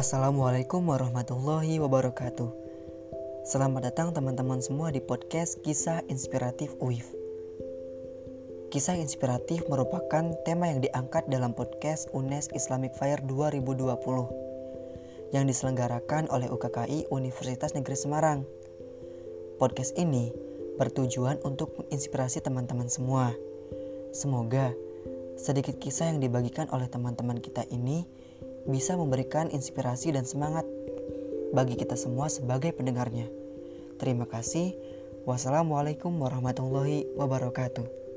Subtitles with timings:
[0.00, 2.48] Assalamualaikum warahmatullahi wabarakatuh.
[3.44, 7.04] Selamat datang teman-teman semua di podcast Kisah Inspiratif UIF.
[8.72, 16.48] Kisah inspiratif merupakan tema yang diangkat dalam podcast UNES Islamic Fire 2020 yang diselenggarakan oleh
[16.48, 18.48] UKKI Universitas Negeri Semarang.
[19.60, 20.32] Podcast ini
[20.80, 23.36] bertujuan untuk menginspirasi teman-teman semua.
[24.16, 24.72] Semoga
[25.36, 28.08] sedikit kisah yang dibagikan oleh teman-teman kita ini
[28.66, 30.66] bisa memberikan inspirasi dan semangat
[31.50, 33.26] bagi kita semua sebagai pendengarnya.
[34.00, 34.76] Terima kasih.
[35.28, 38.09] Wassalamualaikum warahmatullahi wabarakatuh.